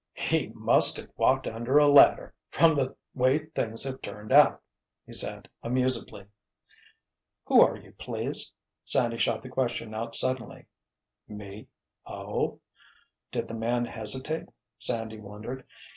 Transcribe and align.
"He 0.15 0.47
must 0.55 0.97
have 0.97 1.11
walked 1.15 1.45
under 1.45 1.77
a 1.77 1.85
ladder, 1.87 2.33
from 2.49 2.73
the 2.73 2.95
way 3.13 3.37
things 3.45 3.83
have 3.83 4.01
turned 4.01 4.31
out," 4.31 4.63
he 5.05 5.13
said, 5.13 5.47
amusedly. 5.61 6.25
"Who 7.45 7.61
are 7.61 7.77
you, 7.77 7.91
please?" 7.91 8.51
Sandy 8.83 9.19
shot 9.19 9.43
the 9.43 9.49
question 9.49 9.93
out 9.93 10.15
suddenly. 10.15 10.65
"Me? 11.27 11.67
Oh—" 12.07 12.61
Did 13.31 13.47
the 13.47 13.53
man 13.53 13.85
hesitate, 13.85 14.49
Sandy 14.79 15.19
wondered. 15.19 15.67